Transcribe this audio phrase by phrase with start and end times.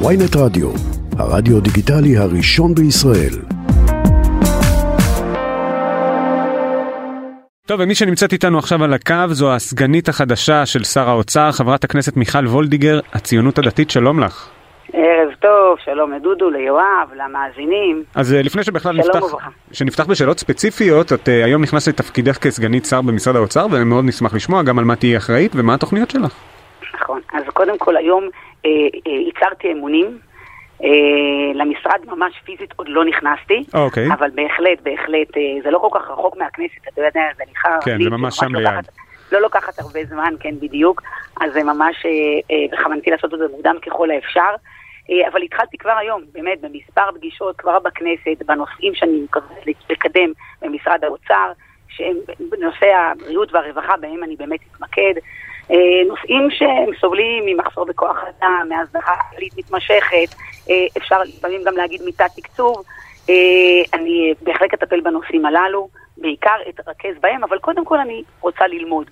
[0.00, 0.68] ויינט רדיו,
[1.18, 3.34] הרדיו דיגיטלי הראשון בישראל.
[7.66, 12.16] טוב, ומי שנמצאת איתנו עכשיו על הקו זו הסגנית החדשה של שר האוצר, חברת הכנסת
[12.16, 14.50] מיכל וולדיגר, הציונות הדתית, שלום לך.
[14.92, 18.04] ערב טוב, שלום לדודו, ליואב, למאזינים.
[18.14, 19.20] אז אה, לפני שבכלל נפתח.
[19.72, 24.62] שנפתח בשאלות ספציפיות, את אה, היום נכנסת לתפקידך כסגנית שר במשרד האוצר, ומאוד נשמח לשמוע
[24.62, 26.34] גם על מה תהיי אחראית ומה התוכניות שלך.
[26.94, 27.20] נכון.
[27.32, 28.28] אז קודם כל היום
[29.28, 30.18] הצהרתי אמונים.
[30.84, 30.88] אה,
[31.54, 34.06] למשרד ממש פיזית עוד לא נכנסתי, אוקיי.
[34.12, 37.78] אבל בהחלט, בהחלט, אה, זה לא כל כך רחוק מהכנסת, אתה יודע, זה נראה...
[37.82, 38.84] כן, זה ממש שם ליד.
[39.32, 41.02] לא לוקחת הרבה זמן, כן, בדיוק,
[41.40, 42.10] אז זה ממש אה,
[42.50, 44.54] אה, בכוונתי לעשות את זה מוקדם ככל האפשר.
[45.10, 49.56] אה, אבל התחלתי כבר היום, באמת, במספר פגישות כבר בכנסת, בנושאים שאני מקווה
[49.90, 51.52] לקדם במשרד האוצר,
[51.88, 52.16] שהם
[52.50, 55.14] בנושא הבריאות והרווחה, בהם אני באמת אתמקד.
[55.70, 55.76] אה,
[56.08, 60.34] נושאים שהם סובלים ממחסור בכוח אדם, מהזנחה כללית מתמשכת,
[60.70, 62.82] אה, אפשר לפעמים גם להגיד מיטת תקצוב.
[63.28, 63.34] אה,
[63.94, 69.10] אני בהחלט אטפל בנושאים הללו, בעיקר אתרכז בהם, אבל קודם כל אני רוצה ללמוד.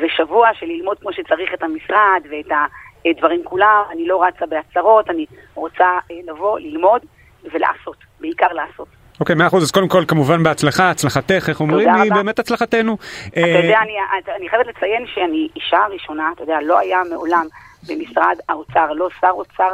[0.00, 2.58] זה שבוע של ללמוד כמו שצריך את המשרד ואת
[3.04, 7.02] הדברים כולם, אני לא רצה בהצהרות, אני רוצה לבוא, ללמוד
[7.44, 8.88] ולעשות, בעיקר לעשות.
[9.20, 12.12] אוקיי, מאה אחוז, אז קודם כל כמובן בהצלחה, הצלחתך, איך אומרים, היא.
[12.12, 12.96] באמת הצלחתנו.
[13.28, 13.92] אתה יודע, אני,
[14.36, 17.46] אני חייבת לציין שאני אישה ראשונה, אתה יודע, לא היה מעולם
[17.88, 19.70] במשרד האוצר, לא שר אוצר,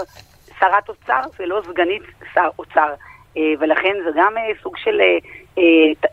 [0.60, 2.02] שרת אוצר ולא סגנית
[2.34, 2.94] שר אוצר.
[3.36, 5.18] אה, ולכן זה גם אה, סוג של אה,
[5.58, 5.62] אה,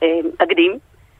[0.03, 0.77] אה, תקדים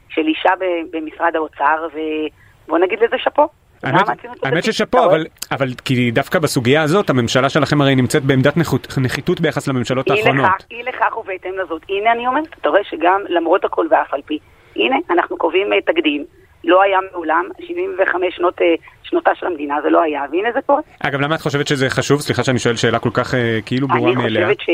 [0.09, 0.53] של אישה
[0.91, 3.47] במשרד האוצר, ובוא נגיד לזה שאפו.
[3.83, 5.05] האמת, ששאפו?
[5.05, 8.53] אבל, אבל כי דווקא בסוגיה הזאת, הממשלה שלכם הרי נמצאת בעמדת
[8.97, 10.45] נחיתות, ביחס לממשלות האחרונות.
[10.71, 11.81] אי לכך ובהתאם לזאת.
[11.89, 14.39] הנה אני אומרת, אתה רואה שגם למרות הכל ואף על פי,
[14.75, 16.25] הנה, אנחנו קובעים אה, תקדים,
[16.63, 20.81] לא היה מעולם, 75 שנות, אה, שנותה של המדינה זה לא היה, והנה זה קורה.
[20.99, 22.21] אגב, למה את חושבת שזה חשוב?
[22.21, 24.47] סליחה שאני שואל שאלה כל כך אה, כאילו ברורה אני מאליה.
[24.47, 24.65] חושבת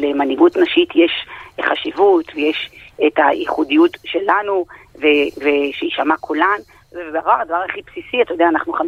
[0.00, 1.26] שלמנהיגות נשית יש
[1.62, 2.70] חשיבות ויש
[3.06, 4.64] את הייחודיות שלנו
[4.96, 6.58] ושיישמע קולן.
[6.94, 8.78] ובדבר, הדבר הכי בסיסי, אתה יודע, אנחנו 50%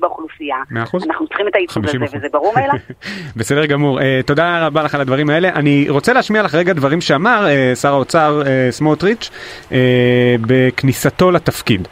[0.00, 0.56] באוכלוסייה.
[0.70, 1.04] מאה אחוז.
[1.06, 2.16] אנחנו צריכים את הייצוג הזה, 50%.
[2.16, 2.74] וזה ברור מאליו.
[3.36, 4.00] בסדר גמור.
[4.00, 5.48] אה, תודה רבה לך על הדברים האלה.
[5.48, 9.30] אני רוצה להשמיע לך רגע דברים שאמר אה, שר האוצר אה, סמוטריץ'
[9.72, 11.88] אה, בכניסתו לתפקיד.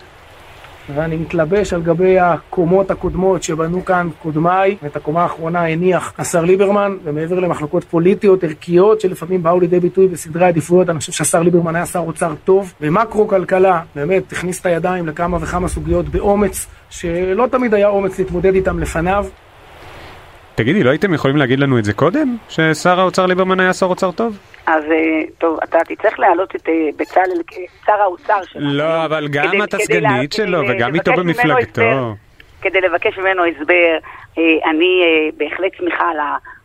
[0.94, 6.96] ואני מתלבש על גבי הקומות הקודמות שבנו כאן קודמיי, ואת הקומה האחרונה הניח השר ליברמן,
[7.04, 11.86] ומעבר למחלוקות פוליטיות, ערכיות, שלפעמים באו לידי ביטוי בסדרי עדיפויות, אני חושב שהשר ליברמן היה
[11.86, 12.72] שר אוצר טוב.
[12.80, 18.78] במקרו-כלכלה, באמת, הכניס את הידיים לכמה וכמה סוגיות באומץ, שלא תמיד היה אומץ להתמודד איתם
[18.78, 19.26] לפניו.
[20.54, 22.36] תגידי, לא הייתם יכולים להגיד לנו את זה קודם?
[22.48, 24.38] ששר האוצר ליברמן היה שר אוצר טוב?
[24.68, 28.72] אז אה, טוב, אתה תצטרך להעלות את אה, בצלאל כשר האוצר שלנו.
[28.72, 32.14] לא, אבל גם את הסגנית שלו, כדי וגם איתו במפלגתו.
[32.62, 33.98] כדי לבקש ממנו הסבר,
[34.38, 36.10] אה, אני אה, בהחלט שמחה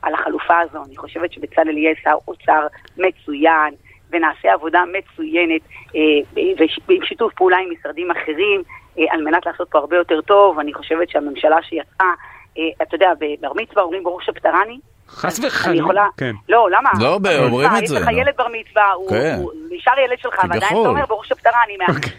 [0.01, 0.83] על, החלופה הזו.
[0.87, 3.73] אני חושבת שבצלאל יהיה שר אוצר מצוין,
[4.11, 5.61] ונעשה עבודה מצוינת,
[5.95, 6.01] אה,
[6.87, 8.63] ועם שיתוף פעולה עם משרדים אחרים,
[8.99, 10.59] אה, על מנת לעשות פה הרבה יותר טוב.
[10.59, 12.13] אני חושבת שהממשלה שיצאה,
[12.57, 14.79] אה, אתה יודע, בבר מצווה אומרים ברוך שפטרני.
[15.09, 15.79] חס אני וחלילה.
[15.81, 16.07] יכולה...
[16.17, 16.35] כן.
[16.49, 16.89] לא, למה?
[16.99, 18.17] לא, אומרים את זה, יש לך לא.
[18.21, 19.35] ילד בר מצווה, הוא כן.
[19.41, 20.75] הוא נשאר ילד שלך, ועדיין אתה.
[20.89, 22.11] אומר ברוך שפטרני, מה- אוקיי.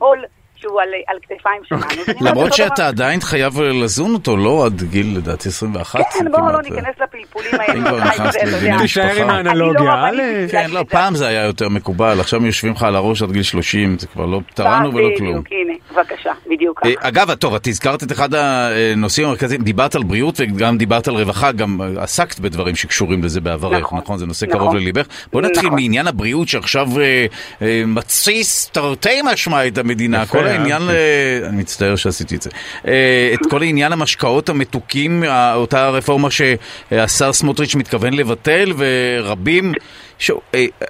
[0.00, 0.24] מהעול
[0.62, 1.82] שהוא על- על כתפיים שלנו.
[1.82, 2.84] אומרת למרות שאתה דבר.
[2.84, 6.64] עדיין חייב לזון אותו, לא עד גיל לדעתי 21 כן, בואו לא כמעט.
[6.64, 7.74] ניכנס לפלפולים האלה.
[7.74, 8.50] אם כבר נכנסת יודע.
[8.56, 9.32] לענייני תישאר עם משפחה.
[9.32, 10.84] האנלוגיה, אני לא כן, לא.
[10.88, 14.26] פעם זה היה יותר מקובל, עכשיו יושבים לך על הראש עד גיל 30, זה כבר
[14.26, 15.40] לא פתרנו ולא כלום.
[15.42, 17.08] בדיוק, הנה, בבקשה, בדיוק אה, ככה.
[17.08, 21.52] אגב, טוב, את הזכרת את אחד הנושאים המרכזיים, דיברת על בריאות וגם דיברת על רווחה,
[21.52, 23.98] גם אה, עסקת בדברים שקשורים לזה בעברך, נכון.
[23.98, 24.18] נכון?
[24.18, 24.58] זה נושא נכון.
[24.58, 25.06] קרוב לליבך.
[25.32, 25.78] בוא נתחיל נכון.
[25.80, 27.26] מעניין הבריאות שעכשיו אה,
[27.62, 30.26] אה, מתסיס תרתי משמע את המדינה.
[30.26, 30.82] כל העניין.
[30.90, 32.50] אה, אני מצטער שעשיתי את זה.
[32.86, 39.72] אה, את כל העניין המשקאות המתוקים, אה, אותה רפורמה שהשר סמוטריץ' מתכוון לבטל, ורבים...
[40.18, 40.30] ש...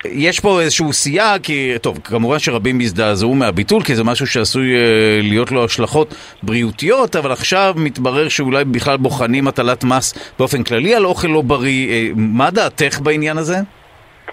[0.04, 4.74] יש פה איזשהו סייג, כי, טוב, כמובן שרבים הזדעזעו מהביטול, כי זה משהו שעשוי
[5.22, 11.04] להיות לו השלכות בריאותיות, אבל עכשיו מתברר שאולי בכלל בוחנים הטלת מס באופן כללי על
[11.04, 12.12] אוכל לא בריא.
[12.16, 13.56] מה דעתך בעניין הזה?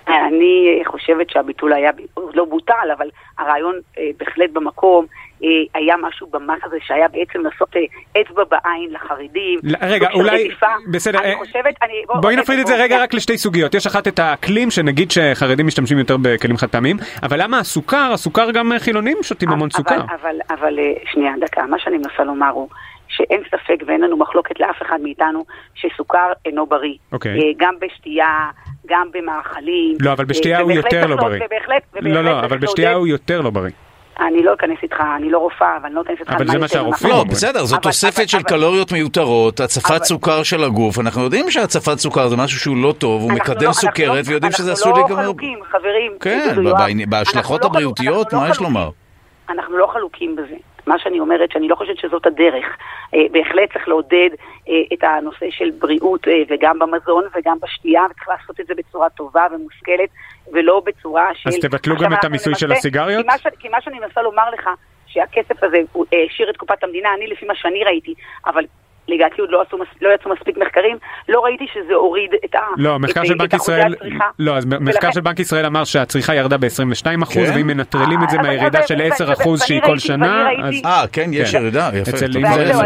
[0.07, 1.91] אני חושבת שהביטול היה,
[2.33, 3.75] לא בוטל, אבל הרעיון
[4.17, 5.05] בהחלט במקום.
[5.43, 5.49] אה,
[5.79, 7.81] היה משהו במס הזה שהיה בעצם לעשות אה,
[8.21, 9.59] אצבע בעין לחרדים.
[9.81, 10.65] רגע, של אולי, רדיפה.
[10.91, 11.93] בסדר, אני אה, חושבת, אני...
[12.07, 13.73] בוא- בואי בוא- נפריד את זה רגע רק לשתי סוגיות.
[13.75, 18.09] יש אחת את האקלים, שנגיד שחרדים משתמשים יותר בכלים חד פעמיים, אבל למה הסוכר?
[18.13, 19.95] הסוכר גם חילונים שותים המון סוכר.
[20.21, 20.73] אבל, אבל,
[21.11, 22.69] שנייה, דקה, מה שאני מנסה לומר הוא
[23.07, 25.45] שאין ספק ואין לנו מחלוקת לאף אחד מאיתנו
[25.75, 26.93] שסוכר אינו בריא.
[27.11, 27.31] אוקיי.
[27.31, 28.27] אה, גם בשתייה,
[28.87, 29.97] גם במאכלים.
[30.01, 31.39] לא, אבל בשתייה הוא יותר לא בריא.
[31.45, 33.71] ובהחלט, ובהחלט לא, לא, אבל בשתייה הוא יותר לא בריא.
[34.27, 37.11] אני לא אכנס איתך, אני לא רופאה, ואני לא אכנס איתך אבל זה מה שהרופאים
[37.13, 37.27] נכון.
[37.27, 40.99] לא, בסדר, זו אבל- תוספת אבל- של אבל- קלוריות מיותרות, הצפת אבל- סוכר של הגוף.
[40.99, 44.15] אנחנו יודעים שהצפת סוכר זה משהו שהוא לא טוב, הוא אנחנו מקדם לא- אנחנו סוכרת,
[44.25, 45.23] לא- ויודעים שזה אנחנו עשוי לא להיגמר...
[45.23, 46.11] חלוקים, חברים.
[46.19, 46.77] כן, דודו, יואב.
[46.79, 48.81] בעני- בהשלכות אנחנו לא הבריאותיות, אנחנו מה לא יש לומר?
[48.81, 48.99] חלוקים.
[49.59, 50.55] אנחנו לא חלוקים בזה.
[50.89, 52.65] מה שאני אומרת, שאני לא חושבת שזאת הדרך.
[53.13, 54.29] אה, בהחלט צריך לעודד
[54.69, 59.09] אה, את הנושא של בריאות אה, וגם במזון וגם בשתייה, וצריך לעשות את זה בצורה
[59.09, 60.09] טובה ומושכלת,
[60.53, 61.49] ולא בצורה של...
[61.49, 63.25] אז תבטלו גם את המיסוי של הסיגריות?
[63.25, 63.47] כי מה, ש...
[63.59, 64.69] כי מה שאני מנסה לומר לך,
[65.07, 65.77] שהכסף הזה
[66.11, 68.13] העשיר את קופת המדינה, אני לפי מה שאני ראיתי,
[68.45, 68.65] אבל...
[69.09, 70.97] לדעתי עוד לא, עשו, לא יצאו מספיק מחקרים,
[71.29, 72.59] לא ראיתי שזה הוריד את ה...
[72.77, 73.95] לא, את, מחקר אה, של בנק ישראל.
[74.39, 77.51] לא, אז מחקר ולכן- של בנק ישראל אמר שהצריכה ירדה ב-22%, כן?
[77.55, 80.73] ואם מנטרלים את זה מהירידה של ו- 10% ו- שהיא כל שנה, אז...
[80.85, 81.57] אה, כן, יש כן.
[81.61, 82.11] ירידה, יפה.
[82.11, 82.25] אצל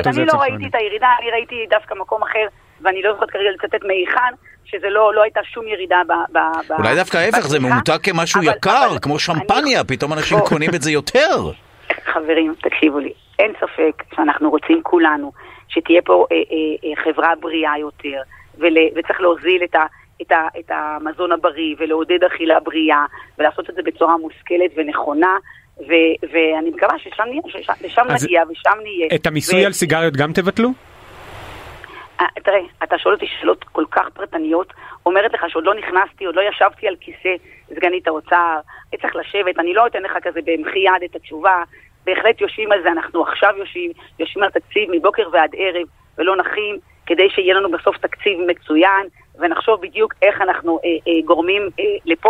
[0.09, 0.67] אז אני לא ראיתי.
[0.67, 2.45] את הירידה, אני ראיתי דווקא מקום אחר,
[2.81, 4.33] ואני לא זוכרת כרגע לצטט מהיכן,
[4.65, 6.11] שזה לא לא הייתה שום ירידה ב...
[6.37, 6.39] ב-
[6.69, 7.59] ב- אולי דווקא ההפך, זה.
[7.59, 10.39] ממותג כמשהו אבל- יקר, אבל כמו אני- שמפניה, פתאום אנשים.
[10.39, 11.37] קונים את זה יותר.
[12.13, 15.31] חברים, תקשיבו לי, אין ספק שאנחנו רוצים כולנו
[15.67, 18.21] שתהיה פה אה, אה, אה, חברה בריאה יותר,
[18.57, 19.85] ול, וצריך להוזיל את, ה,
[20.21, 23.05] את, ה, את המזון הבריא ולעודד אכילה בריאה,
[23.37, 25.37] ולעשות את זה בצורה מושכלת ונכונה,
[25.79, 25.91] ו,
[26.31, 29.07] ואני מקווה ששם נהיה, ששם, נגיע ושם נהיה.
[29.15, 30.69] את המיסוי ו- על סיגריות גם תבטלו?
[32.21, 34.73] אה, תראה, אתה שואל אותי שאלות כל כך פרטניות,
[35.05, 37.35] אומרת לך שעוד לא נכנסתי, עוד לא ישבתי על כיסא
[37.75, 38.59] סגנית האוצר,
[39.01, 41.63] צריך לשבת, אני לא אתן לך כזה במחי יד את התשובה,
[42.05, 46.77] בהחלט יושבים על זה, אנחנו עכשיו יושבים, יושבים על תקציב מבוקר ועד ערב, ולא נחים,
[47.05, 49.07] כדי שיהיה לנו בסוף תקציב מצוין,
[49.39, 51.83] ונחשוב בדיוק איך אנחנו אה, אה, גורמים אה,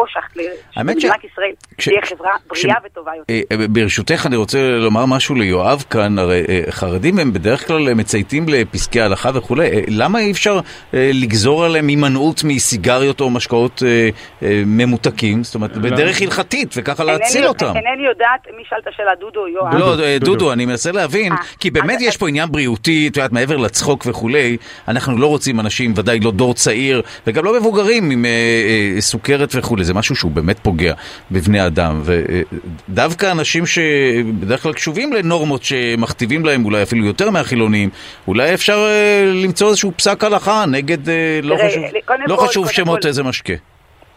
[0.07, 0.37] שח-
[0.75, 3.33] האמת ש- שמדינת ישראל כש- תהיה חברה בריאה כש- וטובה יותר.
[3.33, 7.87] אה, אה, ברשותך, אני רוצה לומר משהו ליואב כאן, הרי אה, חרדים הם בדרך כלל
[7.87, 10.59] אה, מצייתים לפסקי הלכה וכולי, אה, למה אי אפשר
[10.93, 14.09] אה, לגזור עליהם הימנעות מסיגריות או משקאות אה,
[14.47, 15.43] אה, ממותקים?
[15.43, 17.65] זאת אומרת, בדרך הלכתית, וככה להציל אותם.
[17.75, 19.73] אינני יודעת מי שאל את השאלה, דודו או יואב.
[19.73, 20.31] לא, דודו, אה, דודו.
[20.33, 23.57] דודו, אני מנסה להבין, אה, כי באמת אז- יש פה עניין בריאותי, את יודעת, מעבר
[23.57, 24.57] לצחוק וכולי,
[24.87, 26.92] אנחנו לא רוצים אנשים, ודאי לא דור צעיר,
[27.27, 28.29] וגם לא מבוגרים עם אה,
[28.95, 30.93] אה, סוכרת וכולי, זה משהו שהוא באמת פוגע
[31.31, 32.01] בבני אדם,
[32.89, 37.89] ודווקא אנשים שבדרך כלל קשובים לנורמות שמכתיבים להם, אולי אפילו יותר מהחילונים,
[38.27, 41.83] אולי אפשר אה, למצוא איזשהו פסק הלכה נגד, אה, לא חשוב,
[42.27, 43.53] לא כל- חשוב קודם שמות כל- איזה משקה.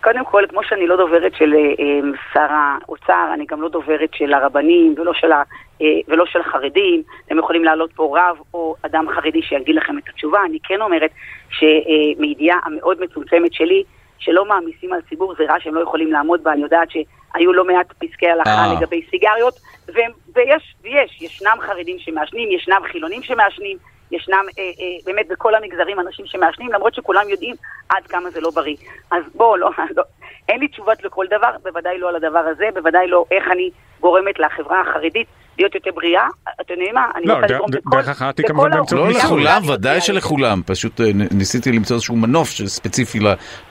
[0.02, 2.00] קודם כל, כמו שאני לא דוברת של אה, אה,
[2.32, 5.42] שר האוצר, אני גם לא דוברת של הרבנים ולא של, ה,
[5.82, 7.02] אה, ולא של החרדים.
[7.26, 10.38] אתם יכולים להעלות פה רב או אדם חרדי שיגיד לכם את התשובה.
[10.44, 11.10] אני כן אומרת
[11.50, 13.82] שמידיעה המאוד מצומצמת שלי,
[14.18, 16.52] שלא מעמיסים על ציבור, זה רע שהם לא יכולים לעמוד בה.
[16.52, 18.74] אני יודעת שהיו לא מעט פסקי הלכה.
[18.76, 19.54] לגבי סיגריות,
[19.94, 23.76] והם, ויש, ויש, ישנם חרדים שמעשנים, ישנם חילונים שמעשנים.
[24.12, 24.70] ישנם אה, אה,
[25.06, 27.54] באמת בכל המגזרים אנשים שמעשנים, למרות שכולם יודעים
[27.88, 28.76] עד כמה זה לא בריא.
[29.10, 30.02] אז בואו, לא, לא,
[30.48, 33.70] אין לי תשובות לכל דבר, בוודאי לא על הדבר הזה, בוודאי לא איך אני
[34.00, 35.26] גורמת לחברה החרדית
[35.58, 36.26] להיות יותר בריאה.
[36.60, 37.06] אתם יודעים מה?
[37.14, 39.18] אני לא, רוצה לגרום לכל- דרך לכל כמובן באמצעות לא.
[39.18, 40.62] לכולם, ודאי שלכולם.
[40.66, 43.18] פשוט אה, ניסיתי למצוא איזשהו מנוף ספציפי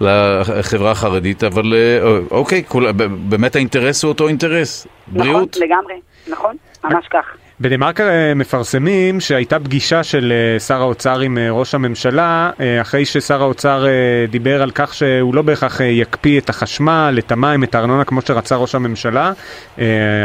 [0.01, 1.99] לחברה החרדית, אבל אה,
[2.31, 4.87] אוקיי, כול- ב- באמת האינטרס הוא אותו אינטרס.
[5.07, 5.49] בריאות.
[5.57, 5.93] נכון, לגמרי,
[6.27, 7.37] נכון, ממש כך.
[7.59, 13.05] בדה מרקר אה, מפרסמים שהייתה פגישה של אה, שר האוצר עם אה, ראש הממשלה אחרי
[13.05, 13.85] ששר האוצר
[14.29, 18.55] דיבר על כך שהוא לא בהכרח יקפיא את החשמל, את המים, את הארנונה כמו שרצה
[18.55, 19.31] ראש הממשלה.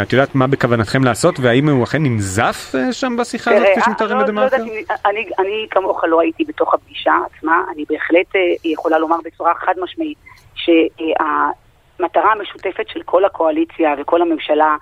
[0.03, 4.27] את יודעת מה בכוונתכם לעשות והאם הוא אכן ננזף שם בשיחה הזאת כפי שמתארים בדה
[4.29, 4.63] יודעת מרקר?
[4.65, 4.71] אם-
[5.07, 8.27] אני- אני כמוך לא הייתי בתוך הפגישה עצמה, אני בהחלט
[8.65, 10.19] יכולה לומר בצורה חד משמעית
[10.55, 14.77] שהמטרה המשותפת של כל הקואליציה וכל הממשלה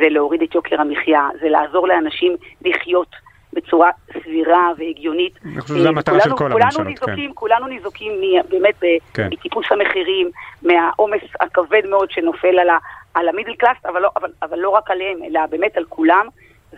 [0.00, 3.16] זה להוריד את יוקר המחיה, זה לעזור לאנשים לחיות
[3.52, 5.38] בצורה סבירה והגיונית.
[5.44, 8.12] אני חושב שזו המטרה של כל כולנו הממשלות, ניזוקים, כולנו ניזוקים
[8.48, 8.74] באמת
[9.14, 9.28] כן.
[9.30, 10.30] מטיפוס המחירים,
[10.62, 12.78] מהעומס הכבד מאוד שנופל על, ה,
[13.14, 16.26] על המידל קלאס, אבל לא, אבל, אבל לא רק עליהם, אלא באמת על כולם,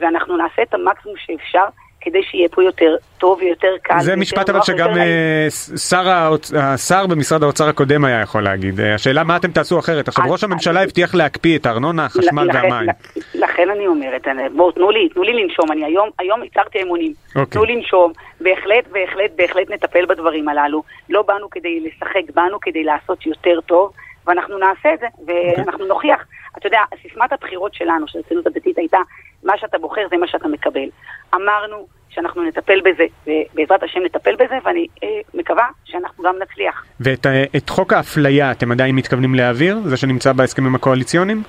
[0.00, 1.64] ואנחנו נעשה את המקסימום שאפשר
[2.04, 4.00] כדי שיהיה פה יותר טוב ויותר קל.
[4.00, 4.88] זה משפט אבל שגם.
[4.98, 5.46] אה,
[5.76, 8.80] שר השר במשרד האוצר הקודם היה יכול להגיד.
[8.80, 10.08] אה, השאלה מה אתם תעשו אחרת.
[10.08, 12.88] עכשיו אז- ראש הממשלה הבטיח להקפיא את הארנונה, החשמל והמים.
[13.34, 17.44] לכן אני אומרת, בואו תנו לי, תנו לי לנשום, אני היום, היום הצהרתי אמונים, אוקיי.
[17.46, 23.26] תנו לנשום, בהחלט, בהחלט, בהחלט נטפל בדברים הללו, לא באנו כדי לשחק, באנו כדי לעשות
[23.26, 23.92] יותר טוב,
[24.26, 25.54] ואנחנו נעשה את זה, אוקיי.
[25.56, 26.24] ואנחנו נוכיח.
[26.58, 28.98] אתה יודע, סיסמת הבחירות שלנו, של הציונות הדתית הייתה,
[29.44, 30.88] מה שאתה בוחר זה מה שאתה מקבל.
[31.34, 36.84] אמרנו שאנחנו נטפל בזה, ובעזרת השם נטפל בזה, ואני אה, מקווה שאנחנו גם נצליח.
[37.00, 39.78] ואת אה, חוק האפליה אתם עדיין מתכוונים להעביר?
[39.84, 41.42] זה שנמצא בהסכמים הקואליציוניים?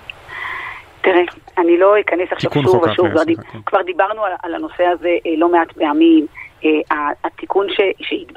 [1.01, 1.22] תראה,
[1.58, 3.60] אני לא אכנס עכשיו שוב ושוב, כבר, כן.
[3.65, 6.25] כבר דיברנו על, על הנושא הזה אה, לא מעט פעמים.
[6.65, 7.82] אה, התיקון ש,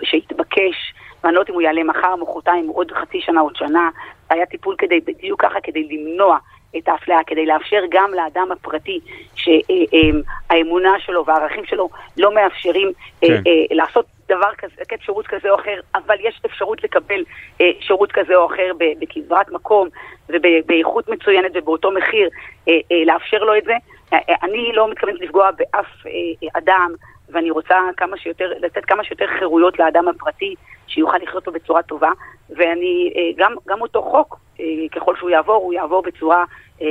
[0.02, 3.90] שהתבקש, ואני לא יודעת אם הוא יעלה מחר, מחרתיים, עוד חצי שנה, עוד שנה,
[4.30, 6.38] היה טיפול כדי, בדיוק ככה, כדי למנוע
[6.76, 9.00] את האפליה, כדי לאפשר גם לאדם הפרטי
[9.34, 13.42] שהאמונה שלו והערכים שלו לא מאפשרים כן.
[13.70, 17.24] לעשות דבר כזה, לתת שירות כזה או אחר, אבל יש אפשרות לקבל
[17.60, 19.88] אה, שירות כזה או אחר בקברת מקום
[20.28, 22.28] ובאיכות מצוינת ובאותו מחיר,
[22.68, 23.74] אה, אה, לאפשר לו את זה.
[24.12, 26.10] אה, אה, אני לא מתכוונת לפגוע באף אה,
[26.42, 26.94] אה, אדם,
[27.32, 30.54] ואני רוצה כמה שיותר, לתת כמה שיותר חירויות לאדם הפרטי,
[30.86, 32.10] שיוכל לחיות פה בצורה טובה,
[32.50, 34.64] ואני, אה, גם, גם אותו חוק, אה,
[34.96, 36.44] ככל שהוא יעבור, הוא יעבור בצורה
[36.82, 36.86] אה,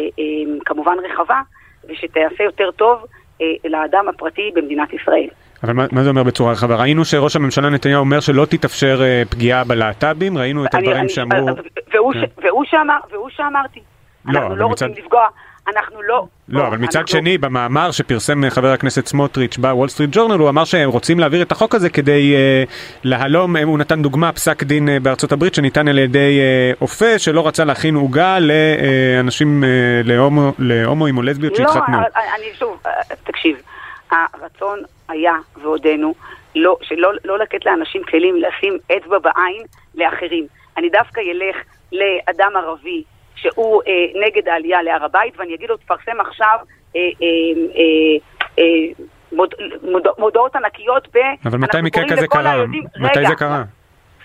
[0.66, 1.42] כמובן רחבה,
[1.90, 3.06] ושתעשה יותר טוב
[3.66, 5.28] לאדם הפרטי במדינת ישראל.
[5.64, 6.76] אבל מה, מה זה אומר בצורה רחבה?
[6.76, 11.48] ראינו שראש הממשלה נתניהו אומר שלא תתאפשר פגיעה בלהט"בים, ראינו את הדברים אני- שאמרו...
[11.94, 12.20] והוא, כן.
[12.20, 13.80] ש, והוא, שאמר, והוא שאמרתי.
[14.26, 15.28] לא, אנחנו לא רוצים מצד- לפגוע,
[15.68, 16.26] אנחנו לא...
[16.50, 20.66] לא, אבל מצד אנחנו- שני, במאמר שפרסם חבר הכנסת סמוטריץ' בוול סטריט ג'ורנל, הוא אמר
[20.66, 22.64] שהם רוצים להעביר את החוק הזה כדי אה,
[23.04, 26.40] להלום, אה, הוא נתן דוגמה, פסק דין אה, בארצות הברית שניתן על ידי
[26.82, 29.70] אופה שלא רצה להכין עוגה לאנשים, אה,
[30.04, 31.98] להומו- להומואים או לסביות שהתחתנו.
[32.02, 32.84] לא, אני שוב,
[33.24, 33.58] תקשיב,
[34.12, 35.34] הרצון היה
[35.64, 36.14] ועודנו
[36.56, 39.64] לא, שלא לא לתת לאנשים כלים לשים אצבע בעין
[39.96, 40.46] לאחרים.
[40.78, 41.56] אני דווקא אלך
[41.92, 43.04] לאדם ערבי
[43.38, 43.92] שהוא אה,
[44.28, 46.58] נגד העלייה להר הבית, ואני אגיד לו, תפרסם עכשיו
[46.96, 47.28] אה, אה,
[47.76, 48.18] אה,
[48.60, 49.54] אה, מוד,
[49.92, 51.18] מוד, מודעות ענקיות ב...
[51.46, 52.52] אבל מתי מקרה כזה קרה?
[52.52, 53.64] היהודים- מתי רגע, זה קרה?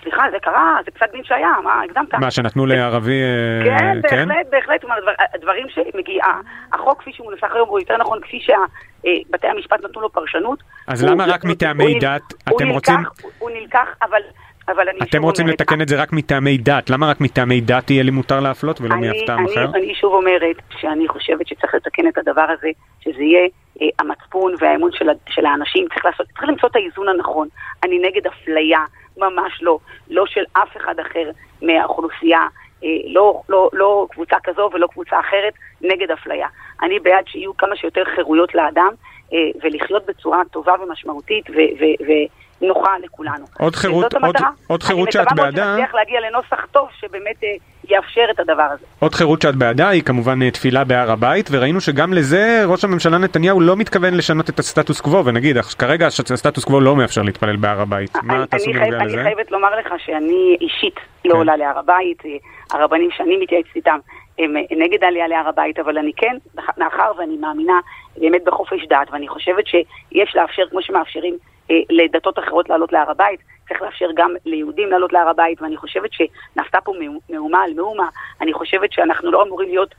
[0.03, 2.13] סליחה, זה קרה, זה פסק דין שהיה, מה, הגזמת.
[2.13, 3.21] מה, שנתנו לערבי...
[3.21, 6.39] אה, כן, בהחלט, בהחלט, כלומר, דבר- הדברים שמגיעה,
[6.73, 10.59] החוק כפי שהוא מנוסח היום, או יותר נכון, כפי שבתי המשפט נתנו לו פרשנות.
[10.87, 12.21] אז למה רק מטעמי דת?
[12.55, 12.95] אתם רוצים-
[13.39, 14.21] הוא נלקח, אבל...
[14.67, 17.89] אבל אני אתם רוצים אומרת, לתקן את זה רק מטעמי דת, למה רק מטעמי דת
[17.89, 19.65] יהיה לי מותר להפלות ולא מאף טעם אני, אחר?
[19.75, 22.69] אני שוב אומרת שאני חושבת שצריך לתקן את הדבר הזה,
[23.01, 23.47] שזה יהיה
[23.81, 27.47] אה, המצפון והאמון של, של האנשים, צריך, לעשות, צריך למצוא את האיזון הנכון.
[27.83, 28.79] אני נגד אפליה,
[29.17, 29.79] ממש לא,
[30.09, 32.47] לא של אף אחד אחר מהאוכלוסייה,
[32.83, 36.47] אה, לא, לא, לא קבוצה כזו ולא קבוצה אחרת, נגד אפליה.
[36.81, 38.93] אני בעד שיהיו כמה שיותר חירויות לאדם,
[39.33, 42.25] אה, ולחיות בצורה טובה ומשמעותית ו- ו-
[42.63, 43.45] ונוחה לכולנו.
[43.59, 44.13] עוד חירות-.
[44.23, 44.35] עוד-
[44.67, 47.49] עוד חירות שאת אני מקווה בעדה- מאוד שנצליח להגיע לנוסח טוב שבאמת אה,
[47.89, 48.85] יאפשר את הדבר הזה.
[48.99, 53.17] עוד חירות שאת בעדה היא כמובן אה, תפילה בהר הבית, וראינו שגם לזה ראש הממשלה
[53.17, 57.81] נתניהו לא מתכוון לשנות את הסטטוס קוו, ונגיד, כרגע הסטטוס קוו לא מאפשר להתפלל בהר
[57.81, 58.11] הבית.
[58.23, 59.23] מה אני- תעשו אני בנוגע אני?
[59.23, 61.37] חייבת לומר לך שאני אישית לא כן.
[61.37, 62.31] עולה להר הבית, אה,
[62.79, 63.97] הרבנים שאני מתייעצת איתם
[64.39, 66.37] הם אה, נגד העלייה להר הבית, אבל אני כן,
[66.77, 67.79] מאחר ואני מאמינה
[68.17, 71.37] באמת בחופש דת, ואני חושבת שיש לאפשר, כמו שמאפשרים
[71.71, 76.09] אה, לדתות אחרות לעלות להר הבית, צריך לאפשר גם ליהודים לעלות להר הבית, ואני חושבת
[76.13, 76.93] שנעשתה פה
[77.29, 78.09] מהומה- על מהומה,
[78.41, 79.95] אני חושבת שאנחנו לא אמורים להיות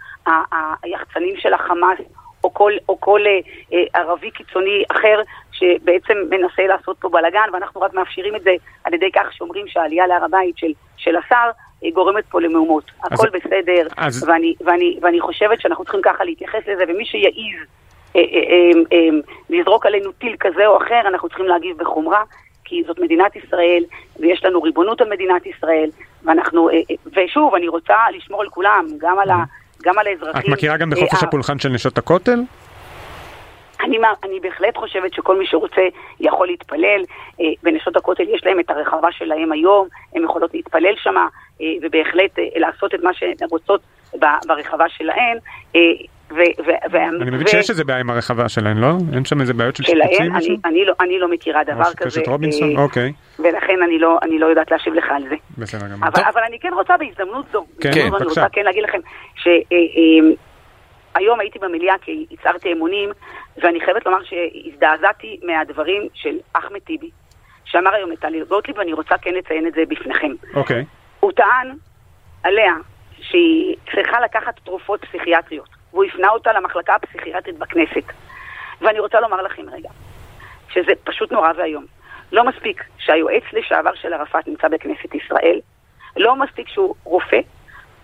[0.83, 1.99] היחצנים של החמאס
[2.45, 3.39] או כל, או כל אה,
[3.73, 5.21] אה, ערבי קיצוני אחר
[5.53, 8.51] שבעצם מנסה לעשות פה בלאגן, ואנחנו רק מאפשרים את זה
[8.85, 11.51] על ידי כך שאומרים שהעלייה להר הבית של, של השר
[11.85, 12.91] אה, גורמת פה למהומות.
[13.03, 17.35] הכל בסדר, אז- ואני, ואני, ואני חושבת שאנחנו צריכים ככה להתייחס לזה, ומי שיעז
[18.17, 19.09] אה, אה, אה, אה,
[19.51, 22.23] לזרוק עלינו טיל כזה או אחר, אנחנו צריכים להגיב בחומרה.
[22.65, 23.85] כי זאת מדינת ישראל,
[24.21, 25.91] ויש לנו ריבונות על מדינת ישראל,
[26.25, 29.37] ואנחנו, אה, אה, ושוב, אני רוצה לשמור על כולם, גם על, ה,
[29.83, 30.43] גם על האזרחים.
[30.43, 32.39] את מכירה גם בחופש אה, הפולחן של נשות הכותל?
[33.85, 35.83] אני, אני בהחלט חושבת שכל מי שרוצה
[36.21, 37.03] יכול להתפלל.
[37.41, 41.15] אה, בנשות הכותל יש להם את הרחבה שלהם היום, הן יכולות להתפלל שם,
[41.61, 43.81] אה, ובהחלט אה, לעשות את מה שהן רוצות
[44.47, 45.39] ברחבה שלהן.
[45.77, 45.81] אה,
[46.31, 48.93] ו- אני מבין שיש איזה בעיה עם הרחבה שלהן, לא?
[49.15, 50.37] אין שם איזה בעיות של שיפוצים?
[50.37, 52.77] אני, אני, לא, אני לא מכירה דבר כזה, קשת רובינסון?
[52.77, 55.35] אה, אוקיי, ולכן אני לא, אני לא יודעת להשיב לך על זה.
[55.59, 56.09] בסדר גמור.
[56.09, 58.41] אבל, אבל אני כן רוצה בהזדמנות זו, כן, בהזדמנות זו אני בבקשה.
[58.41, 58.99] רוצה כן להגיד לכם
[61.15, 63.11] שהיום הייתי במליאה כי הצהרתי אמונים,
[63.57, 67.11] ואני חייבת לומר שהזדעזעתי מהדברים של אחמד טיבי,
[67.65, 70.33] שאמר היום לטלי גוטליב, ואני רוצה כן לציין את זה בפניכם.
[70.55, 70.85] אוקיי.
[71.21, 71.77] הוא טען
[72.43, 72.75] עליה
[73.21, 78.13] שהיא צריכה לקחת תרופות פסיכיאטריות, והוא הפנה אותה למחלקה הפסיכיאטרית בכנסת.
[78.81, 79.91] ואני רוצה לומר לכם רגע,
[80.69, 81.85] שזה פשוט נורא ואיום.
[82.33, 85.61] לא מספיק שהיועץ לשעבר של ערפאת נמצא בכנסת ישראל,
[86.17, 87.41] לא מספיק שהוא רופא,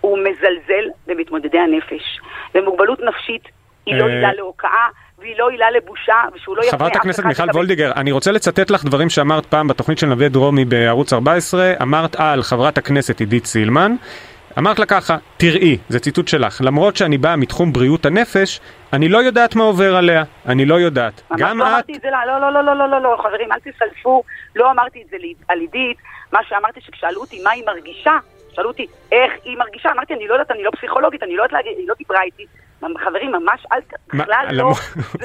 [0.01, 2.19] הוא מזלזל במתמודדי הנפש.
[2.55, 3.43] ומוגבלות נפשית
[3.85, 4.87] היא לא אה, עילה להוקעה,
[5.19, 8.85] והיא לא עילה לבושה, ושהוא לא יפנה חברת הכנסת מיכל וולדיגר, אני רוצה לצטט לך
[8.85, 13.95] דברים שאמרת פעם בתוכנית של נווה דרומי בערוץ 14, אמרת על חברת הכנסת עידית סילמן,
[14.57, 18.59] אמרת לה ככה, תראי, זה ציטוט שלך, למרות שאני באה מתחום בריאות הנפש,
[18.93, 21.21] אני לא יודעת מה עובר עליה, אני לא יודעת.
[21.37, 23.59] גם לא את, אמרתי את זה, לא, לא, לא, לא, לא, לא, לא, חברים, אל
[23.59, 24.23] תסלפו,
[24.55, 25.17] לא אמרתי את זה
[25.47, 25.97] על עידית,
[26.31, 28.17] מה שאמרתי שכשאלו אותי מה היא מרגישה,
[28.53, 31.53] שאלו אותי איך היא מרגישה, אמרתי, אני לא יודעת, אני לא פסיכולוגית, אני לא יודעת
[31.53, 32.45] להגיד, היא לא דיברה איתי.
[32.97, 34.69] חברים, ממש, אל, ת- בכלל לא,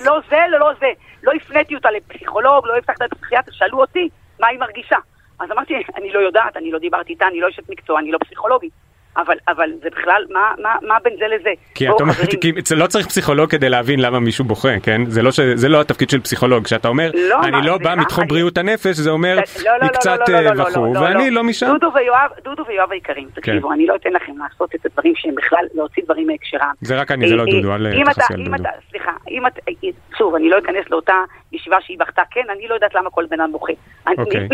[0.05, 0.87] לא זה, לא, לא זה.
[1.23, 4.09] לא הפניתי אותה לפסיכולוג, לא הבטחת לפסיכיאטר, שאלו אותי
[4.41, 4.97] מה היא מרגישה.
[5.41, 8.19] אז אמרתי, אני לא יודעת, אני לא דיברתי איתה, אני לא אשת מקצוע, אני לא
[8.19, 8.73] פסיכולוגית.
[9.17, 11.51] אבל, אבל זה בכלל, מה, מה, מה בין זה לזה?
[11.75, 15.01] כי את אומרת, כי זה לא צריך פסיכולוג כדי להבין למה מישהו בוכה, כן?
[15.07, 15.41] זה לא, ש...
[15.41, 16.65] זה לא התפקיד של פסיכולוג.
[16.65, 19.43] כשאתה אומר, לא, אני מה, לא בא מתחום אני- בריאות הנפש, זה אומר, לא,
[19.79, 21.45] לא, היא קצת לא, ואני לא.
[21.45, 21.67] משם.
[21.67, 25.65] דודו ויואב, דודו ויואב היקרים, תקשיבו, אני לא אתן לכם לעשות את הדברים שהם בכלל,
[25.75, 26.73] להוציא דברים מהקשרם.
[26.81, 28.57] זה רק אני, זה לא אה, דודו, אה, אל אם אתה, תכעסי על אם דודו.
[28.63, 31.15] אתה, סליחה, אם אתה, אה, שוב, אני לא אכנס לאותה
[31.53, 33.73] ישיבה שהיא בכתה, כן, אני לא יודעת למה כל בן אדם בוכה.
[34.07, 34.49] אני- אוקיי.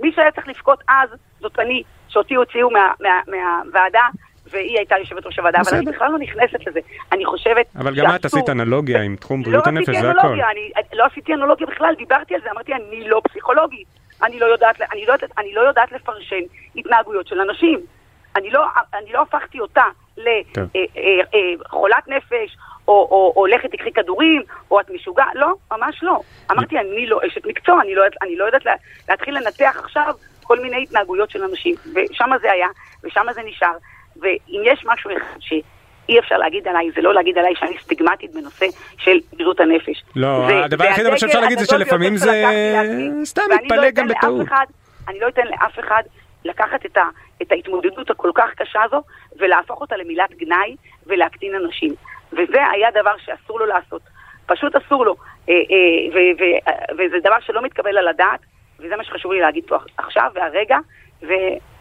[0.00, 1.08] מי שהיה צריך לבכות אז,
[1.40, 4.02] זאת אני, שאותי הוציאו מה- מה- מהוועדה.
[4.50, 5.86] והיא הייתה יושבת ראש הוועדה, אבל אני.
[5.86, 6.80] בכלל לא נכנסת לזה.
[7.12, 10.10] אני חושבת אבל גם את עשית אנלוגיה עם תחום לא בריאות הנפש, עשיתי זה
[10.46, 13.86] אני לא עשיתי אנלוגיה בכלל, דיברתי על זה, אמרתי, אני לא פסיכולוגית.
[14.22, 16.40] אני לא יודעת, אני לא, אני לא יודעת לפרשן
[16.76, 17.80] התנהגויות של אנשים.
[18.36, 18.64] אני לא,
[18.94, 19.84] אני לא הפכתי אותה.
[20.16, 22.56] לחולת נפש,
[22.88, 26.20] או, או, או הולכת תקחי כדורים, או את משוגע, לא, ממש לא.
[26.50, 28.74] אמרתי, אני לא אשת מקצוע, אני לא, אני לא יודעת לה,
[29.08, 30.14] להתחיל לנתח עכשיו
[30.44, 31.74] כל מיני התנהגויות של אנשים.
[31.94, 32.68] ושם זה היה,
[33.04, 33.72] ושם זה נשאר.
[34.20, 38.66] ואם יש משהו אחד שאי אפשר להגיד עליי, זה לא להגיד עליי שאני סטיגמטית בנושא
[38.98, 40.02] של בריאות הנפש.
[40.16, 42.44] לא, זה- הדבר היחיד שאפשר להגיד זה שלפעמים זה
[43.24, 44.46] סתם לא מתפלג אתן גם בטעות.
[44.48, 44.66] אחד-
[45.08, 46.02] אני לא אתן לאף אחד
[46.44, 47.02] לקחת את, ה,
[47.42, 49.02] את ההתמודדות הכל כך קשה הזו
[49.38, 51.94] ולהפוך אותה למילת גנאי ולהקטין אנשים.
[52.32, 54.02] וזה היה דבר שאסור לו לעשות.
[54.46, 55.16] פשוט אסור לו.
[55.48, 55.58] אה, אה,
[56.14, 58.40] ו- ו- אה, וזה דבר שלא מתקבל על הדעת,
[58.84, 60.76] וזה מה שחשוב לי להגיד פה עכשיו והרגע,
[61.22, 61.72] ו-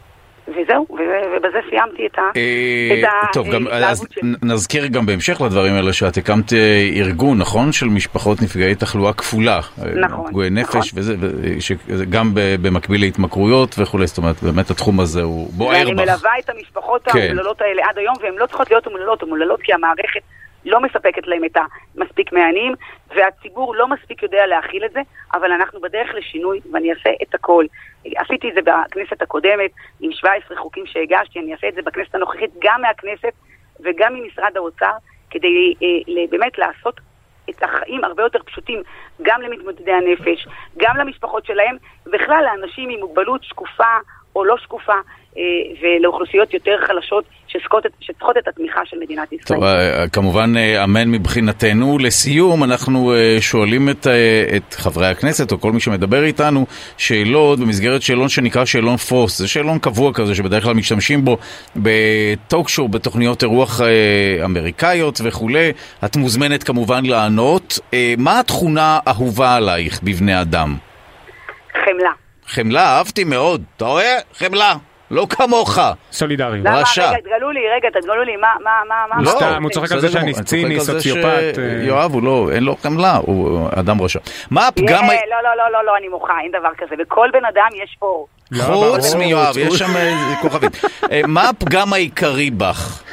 [0.48, 0.88] וזהו,
[1.36, 2.22] ובזה סיימתי את ה...
[2.36, 4.32] אה, ה- טוב, גם, ההתלהבות אז שלי.
[4.44, 7.72] נזכיר גם בהמשך לדברים האלה שאת הקמת אה, ארגון, נכון?
[7.72, 9.56] של משפחות נפגעי תחלואה כפולה.
[9.82, 11.00] אה, נכון, פגועי נפש, נכון.
[11.00, 11.72] וזה, ו- ש-
[12.10, 16.00] גם במקביל להתמכרויות וכולי, זאת אומרת, באמת התחום הזה הוא בוער ואני בך.
[16.02, 17.20] מלווה את המשפחות כן.
[17.20, 20.22] האומללות האלה עד היום, והן לא צריכות להיות אומללות, אומללות כי המערכת
[20.66, 21.58] לא מספקת להם את
[21.96, 22.74] המספיק מענים,
[23.16, 25.00] והציבור לא מספיק יודע להכיל את זה,
[25.34, 27.66] אבל אנחנו בדרך לשינוי, ואני אעשה את הכל.
[28.16, 32.52] עשיתי את זה בכנסת הקודמת, עם 17 חוקים שהגשתי, אני אעשה את זה בכנסת הנוכחית,
[32.60, 33.34] גם מהכנסת
[33.80, 34.94] וגם ממשרד האוצר,
[35.30, 37.00] כדי אה, באמת לעשות
[37.50, 38.84] את החיים הרבה יותר פשוטים
[39.22, 43.98] גם למתמודדי הנפש, גם למשפחות שלהם, ובכלל לאנשים עם מוגבלות שקופה
[44.36, 44.94] או לא שקופה,
[45.38, 45.44] אה,
[45.82, 49.60] ולאוכלוסיות יותר חלשות שצריכות את, שצריכות את התמיכה של מדינת ישראל.
[49.60, 51.98] טוב, אה, כמובן אה, אמן מבחינתנו.
[51.98, 54.08] לסיום, אנחנו שואלים את,
[54.58, 56.66] את חברי הכנסת, או כל מי שמדבר איתנו,
[56.98, 59.38] שאלות במסגרת שאלון שנקרא שאלון פרוס.
[59.38, 61.38] זה שאלון קבוע כזה שבדרך כלל משתמשים בו
[61.76, 63.82] בטוק שואו, בתוכניות אירוח
[64.46, 65.72] אמריקאיות וכולי.
[66.06, 67.80] את מוזמנת כמובן לענות.
[68.18, 70.76] מה התכונה האהובה עלייך בבני אדם?
[71.86, 72.21] חמלה.
[72.52, 73.64] חמלה, אהבתי מאוד.
[73.78, 74.18] אתה רואה?
[74.38, 74.74] חמלה.
[75.12, 75.80] לא כמוך.
[76.12, 76.66] סולידריות.
[76.66, 77.10] למה, רשע.
[77.10, 79.24] רגע, תגלו לי, רגע, תגלו לי, מה, מה, מה, מה...
[79.24, 81.84] לא, סתם, הוא צוחק על זה שאני ציני, זה סוציופט, ש- אה.
[81.84, 84.20] יואב הוא לא, אין לו חמלה, הוא אדם רשע.
[84.52, 85.04] מה הפגם...
[85.10, 86.96] אה, ה- לא, לא, לא, לא, לא, אני מוחה, אין דבר כזה.
[87.04, 88.28] בכל בן אדם יש אור.
[88.52, 88.64] לא,
[88.96, 89.58] חוץ מיואב.
[89.58, 89.94] יש שם
[90.42, 90.82] כוכבית.
[91.12, 93.04] אה, מה הפגם העיקרי בך?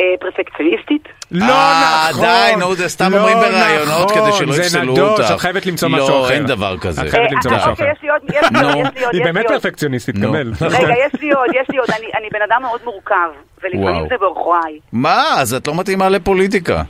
[0.00, 1.08] אה, פרפקציוניסטית.
[1.30, 2.24] לא אה, נכון.
[2.24, 5.30] די, נו, זה סתם לא אומרים בראיונות נכון, כדי שלא זה יפסלו נדוש, אותך.
[5.34, 6.34] את חייבת למצוא משהו לא, אחר.
[6.34, 7.02] אין דבר כזה.
[7.02, 7.92] את חייבת אה, למצוא אה, משהו אוקיי, אחר.
[7.96, 8.80] יש לי עוד, יש לי עוד, נו.
[8.80, 9.52] יש לי עוד, היא באמת עוד.
[9.54, 10.14] פרפקציוניסטית.
[10.16, 10.52] קבל.
[10.60, 13.30] רגע, יש לי עוד, יש לי עוד, אני, אני בן אדם מאוד מורכב,
[13.62, 14.08] ולפעמים.
[14.08, 14.78] זה בעוכריי.
[14.92, 15.24] מה?
[15.38, 16.82] אז את לא מתאימה לפוליטיקה.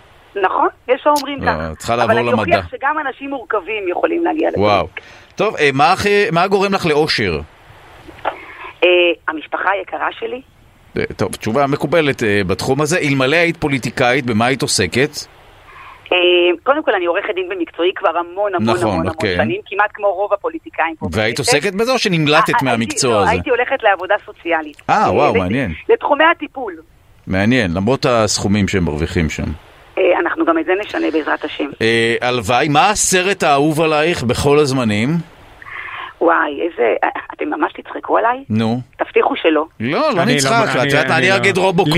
[0.43, 1.73] נכון, יש האומרים לא, ככה.
[1.73, 2.57] את צריכה לעבור אבל אני למדע.
[2.59, 4.61] אוכיח שגם אנשים מורכבים יכולים להגיע לזה.
[4.61, 4.89] וואו.
[5.35, 5.71] טוב, אה,
[6.33, 7.41] מה גורם לך לאושר?
[8.85, 8.89] אה,
[9.29, 10.41] המשפחה היקרה שלי,
[10.99, 12.99] אה, טוב, תשובה מקובלת בתחום הזה.
[12.99, 15.11] אלמלא היית פוליטיקאית, במה היית עוסקת?
[16.13, 16.17] אה,
[16.63, 19.35] קודם כל אני עורכת דין במקצועי כבר המון המון נכון, המון המון כן.
[19.37, 21.07] שנים, כמעט כמו רוב הפוליטיקאים פה.
[21.13, 21.55] והיית בכנסת.
[21.55, 23.31] עוסקת בזה או אה, שנמלטת הייתי- מהמקצוע לא, הזה?
[23.31, 24.77] הייתי הולכת לעבודה סוציאלית.
[24.91, 25.73] אה, וואו, מעניין.
[25.89, 26.77] לתחומי הטיפול.
[27.27, 29.45] מעניין, למרות הסכומים שהם מרוויחים שם.
[29.99, 31.65] אה, אנחנו גם את זה נשנה בעזרת השם.
[31.83, 35.09] אה, הלוואי, מה הסרט האהוב עלייך בכל הזמנים?
[36.23, 36.95] וואי, איזה...
[37.05, 38.45] אה, אתם ממש תצחקו עליי?
[38.49, 38.81] נו.
[38.99, 39.65] תבטיחו שלא.
[39.81, 41.97] לא, לא לא- נצחק, את אני- יודעת אני לא- אגיד רובוקופ.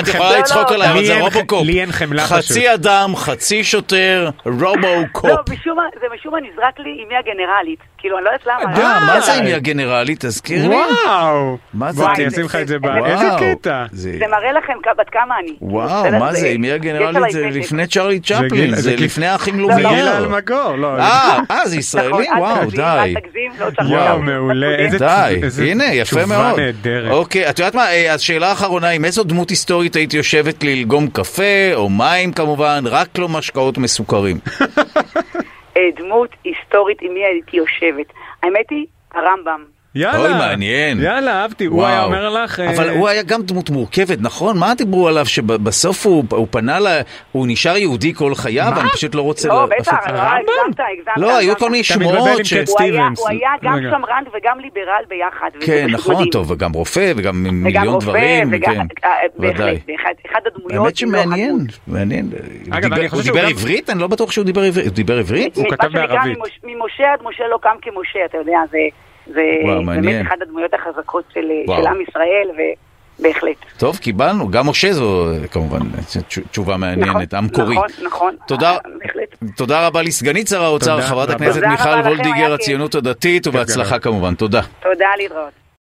[0.00, 0.08] את.
[0.08, 1.66] יכולה לא, לצחוק לא, עליי, אבל זה רובוקופ.
[1.66, 2.64] לי אין חמלה חצי פשוט.
[2.74, 5.24] אדם, חצי שוטר, רובוקופ.
[5.30, 7.78] לא, משום מה, זה משום מה נזרק לי עם מי הגנרלית.
[7.98, 8.76] כאילו, אני לא יודעת למה.
[8.76, 9.38] אה, מה זה די.
[9.50, 10.20] עם הגנרלית?
[10.24, 10.74] תזכיר לי.
[10.74, 11.56] וואו.
[11.74, 11.98] מה זה?
[12.02, 12.84] זה- אני אשים לך את זה ב...
[12.84, 13.06] וואו.
[13.06, 13.84] איזה קטע.
[13.92, 15.54] זה- זה מראה לכם בת כמה אני.
[15.60, 16.10] וואו?
[16.20, 17.32] מה זה, עם מי הגנרלית?
[17.32, 17.46] זה.
[17.52, 19.88] לפני צ'רלי צ'פלין, זה זה לפני האחים לא, זה לא.
[19.88, 20.16] גיל לומייר.
[20.18, 20.96] אלמגור, לא.
[20.98, 21.02] אה,
[21.50, 22.28] אה, זה נכון, ישראלי?
[22.28, 23.14] אל וואו, די.
[23.64, 24.22] לא צריך וואו.
[24.22, 24.74] מעולה.
[24.74, 26.60] איזה די, הנה, יפה תשובה מאוד.
[26.60, 27.12] נהדרת.
[27.12, 31.06] אוקיי, את יודעת מה, אה, אז שאלה אחרונה, עם איזו דמות היסטורית היית יושבת ללגום
[31.12, 34.38] קפה, או מים כמובן, רק לא משקאות מסוכרים.
[35.76, 38.06] אה, דמות היסטורית עם מי הייתי יושבת.
[38.42, 39.64] האמת היא, הרמב"ם.
[39.94, 40.18] יאללה.
[40.18, 41.02] אוי, מעניין.
[41.02, 41.64] יאללה, אהבתי.
[41.64, 41.86] הוא וואו.
[41.92, 42.60] היה אומר לך...
[42.60, 44.58] אה, אבל הוא היה גם דמות מורכבת, נכון?
[44.58, 46.86] מה דיברו עליו שבסוף הוא, הוא פנה ל...
[47.32, 48.80] הוא נשאר יהודי כל חייו, מה?
[48.80, 49.66] אני פשוט לא רוצה לא.
[49.80, 50.26] בטח, הרמב"ם?
[50.68, 51.16] הגזמת, הגזמת.
[51.16, 51.56] לא, היו.
[51.56, 52.52] כל מיני שמועות ש...
[52.52, 53.08] הוא היה-.
[53.18, 53.30] הוא
[53.62, 53.78] גם.
[53.90, 55.50] שמרן וגם ליברל ביחד.
[55.60, 56.30] כן, נכון.
[56.30, 59.78] טוב, וגם רופא, וגם מיליון דברים, וגם, כן, אה, ודאי.
[59.86, 60.72] בהחלט, אחד הדמויות.
[60.72, 61.58] האמת לא שמעניין.
[61.86, 62.28] מעניין.
[63.12, 63.90] הוא דיבר עברית?
[63.90, 64.86] אני לא בטוח שהוא דיבר עברית.
[64.86, 65.56] הוא דיבר עברית?
[65.56, 66.38] הוא מה כתב בערבית.
[66.38, 68.78] ממש- ממשה עד משה לא קם כמשה, אתה יודע, זה,
[69.26, 70.04] זה וואו, מעניין.
[70.04, 71.82] באמת אחת הדמויות החזקות של, וואו.
[71.82, 72.48] של עם ישראל,
[73.20, 73.56] ובהחלט.
[73.78, 74.50] טוב, קיבלנו.
[74.50, 75.78] גם משה זו כמובן
[76.28, 77.74] תש- תשובה מעניינת, המקורי.
[77.76, 78.36] נכון, נכון.
[78.46, 78.70] תודה.
[78.70, 79.56] אה, בהחלט.
[79.56, 81.30] תודה רבה לסגנית שר האוצר, תודה חברת.
[81.30, 82.52] הכנסת תודה מיכל וולדיגר.
[82.54, 84.34] הציונות הדתית, ובהצלחה כמובן.
[84.34, 84.60] תודה.
[84.82, 85.63] תודה, להתראות.